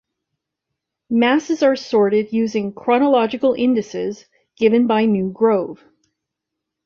[1.11, 4.25] Masses are sorted using chronological indices
[4.57, 5.79] given by New Grove.